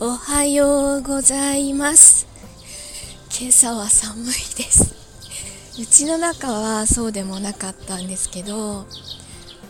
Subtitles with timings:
[0.00, 2.26] おはようございます。
[3.40, 4.32] 今朝は寒いで
[4.64, 4.92] す。
[5.80, 8.86] うちの中はそうでもなかったんですけど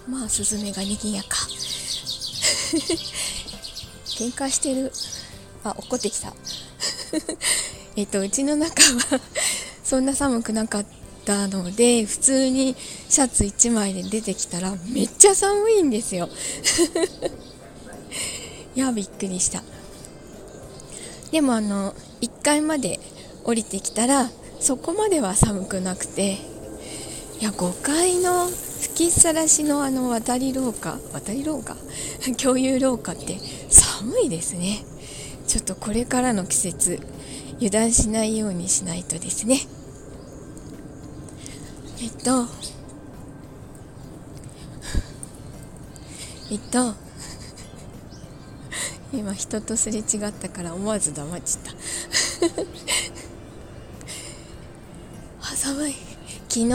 [0.09, 1.37] まあスズメが賑やか。
[4.07, 4.91] 喧嘩してる。
[5.63, 6.33] あ怒ってきた。
[7.95, 9.21] えっとうちの中は
[9.85, 10.87] そんな寒くなかっ
[11.27, 12.75] たので普通に
[13.11, 16.31] シャツ1枚で出てきたらめっちゃ寒いんですよ。
[18.75, 19.63] いやびっくりした。
[21.35, 23.01] でもあの1階まで
[23.43, 24.31] 降りてきたら
[24.61, 26.35] そこまでは寒くなくて
[27.41, 31.77] いや5階の吹きさらしのあの渡り廊下渡り廊下？
[32.41, 34.85] 共有廊下って寒いですね。
[35.49, 37.01] ちょっとこれからの季節
[37.57, 39.59] 油断しないようにしないとですね。
[42.01, 42.47] えっと
[46.53, 47.04] えっと
[49.17, 51.73] 今人とすれ違ったから思わず黙っちゃった。
[55.53, 55.95] あ寒い。
[56.49, 56.73] 昨日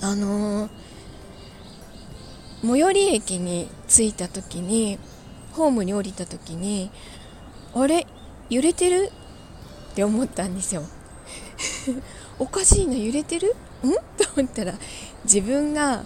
[0.00, 0.70] あのー、
[2.62, 4.98] 最寄り駅に着いた時に
[5.52, 6.90] ホームに降りた時に
[7.74, 8.06] あれ？
[8.50, 9.12] 揺れてる？
[9.92, 10.82] って思ったんですよ。
[12.38, 13.54] おかしいな揺れてる？
[13.84, 13.90] ん？
[14.16, 14.74] と思ったら
[15.24, 16.04] 自分が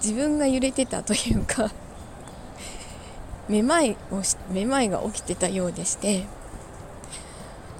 [0.00, 1.70] 自分が揺れてたというか。
[3.50, 6.24] めまいをしめまいが起きてたようでして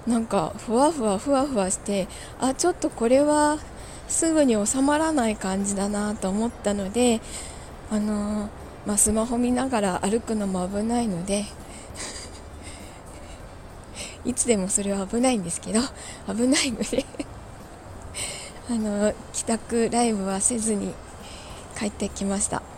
[0.07, 2.09] なんかふわふわふわふわして
[2.41, 3.59] あちょっとこれは
[4.09, 7.21] すぐに収まらない感じだなと思ったので
[7.89, 8.49] あのー、
[8.85, 11.45] まあ、スマホ見ながら歩くのも危ないので
[14.25, 15.81] いつでもそれは危ないんですけど
[16.27, 17.05] 危ないので
[18.69, 20.95] あの帰宅ライブはせずに
[21.79, 22.70] 帰ってきました。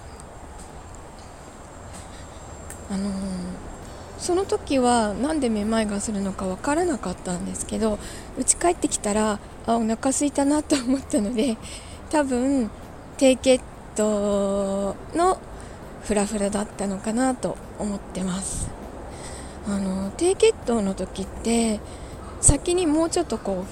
[2.92, 3.12] あのー、
[4.18, 7.98] その時は何でめまいがするのか分からなかったんですけど
[8.38, 11.56] 家帰ってきたらあお腹すいたなと思ったので
[12.10, 12.70] 多分
[13.16, 13.62] 低血
[13.96, 15.38] 糖の
[16.02, 18.68] フラフラだったのかなと思ってます。
[19.66, 21.80] あの低血糖の時って
[22.40, 23.64] 先にもうちょっとこ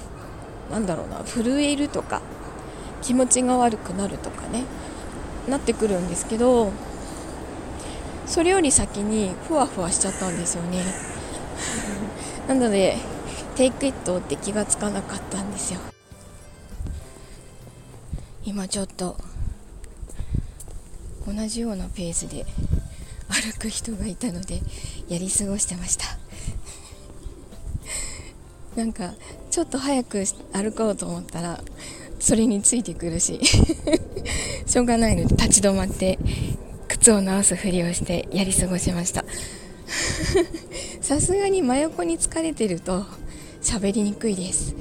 [0.69, 2.21] うなんだろうな震えるとか
[3.01, 4.63] 気持ちが悪くなるとかね
[5.49, 6.71] なってくるんですけど
[8.31, 10.81] それより先にふわふわしちゃったんですよね。
[12.47, 12.95] なので
[13.57, 15.81] 低血糖って気がつかなかったんですよ。
[18.45, 19.17] 今ちょっと
[21.27, 22.45] 同じようなペースで
[23.27, 24.61] 歩く人がいたので
[25.09, 26.05] やり過ごしてました。
[28.79, 29.13] なんか
[29.49, 31.61] ちょっと早く歩こうと思ったら
[32.21, 33.41] それについてくるし
[34.65, 36.17] しょうがないので立ち止まって
[37.01, 39.25] 靴を直すふりをしてやり過ごしました。
[41.01, 43.05] さすがに真横に疲れてると
[43.63, 44.75] 喋りにくいです。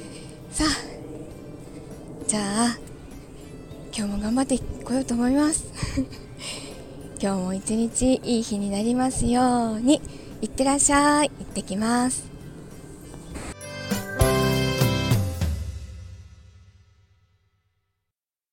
[0.53, 2.79] さあじゃあ
[3.97, 5.65] 今日も頑張ってこようと思います。
[7.23, 10.03] 今日も一日いい日になりますように
[10.43, 11.31] いってらっしゃい。
[11.31, 12.30] 行ってきます。